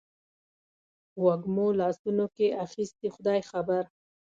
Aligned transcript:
وږمو 1.23 1.67
لاسونو 1.79 2.25
کې 2.35 2.47
اخیستي 2.65 3.07
خدای 3.15 3.39
خبر 3.49 3.83